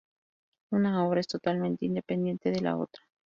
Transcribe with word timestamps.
Una 0.71 1.05
obra 1.07 1.19
es 1.19 1.27
totalmente 1.27 1.85
independiente 1.85 2.49
de 2.49 2.61
la 2.61 2.75
otra. 2.75 3.03